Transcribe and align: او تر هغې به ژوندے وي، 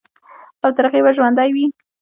او 0.63 0.69
تر 0.75 0.85
هغې 0.89 1.01
به 1.05 1.11
ژوندے 1.17 1.47
وي، 1.55 1.65